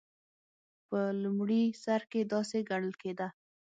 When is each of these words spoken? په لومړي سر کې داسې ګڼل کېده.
په 0.87 0.99
لومړي 1.23 1.63
سر 1.83 2.01
کې 2.11 2.21
داسې 2.33 2.57
ګڼل 2.69 2.93
کېده. 3.01 3.27